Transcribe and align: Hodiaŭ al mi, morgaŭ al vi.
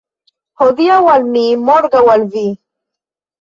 Hodiaŭ 0.61 0.95
al 1.15 1.27
mi, 1.35 1.43
morgaŭ 1.67 2.01
al 2.15 2.25
vi. 2.37 2.47